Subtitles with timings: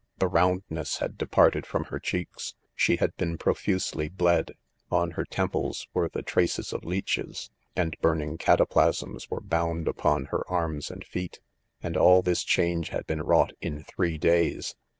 [0.17, 4.53] The roundness had departed from her cheeks; she'faadibeen profusely bled—
[4.91, 10.25] on her temples were the tra ces of leeches; and burning cataplasms were bound upon
[10.33, 11.39] her arms and feet..
[11.83, 14.75] And all this change had been wrought in three days